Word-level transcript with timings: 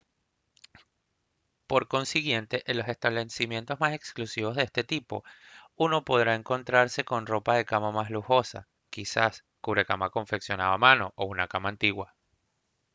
por 1.67 1.87
consiguiente 1.87 2.63
en 2.65 2.77
los 2.79 2.87
establecimientos 2.87 3.79
más 3.79 3.93
exclusivos 3.93 4.55
de 4.55 4.63
este 4.63 4.83
tipo 4.83 5.23
uno 5.75 6.03
podrá 6.03 6.33
encontrarse 6.33 7.03
con 7.03 7.25
la 7.25 7.29
ropa 7.29 7.55
de 7.55 7.65
cama 7.65 7.91
más 7.91 8.09
lujosa 8.09 8.67
quizás 8.89 9.41
un 9.41 9.61
cubrecama 9.61 10.09
confeccionado 10.09 10.73
a 10.73 10.77
mano 10.79 11.13
o 11.17 11.25
una 11.25 11.47
cama 11.47 11.69
antigua 11.69 12.15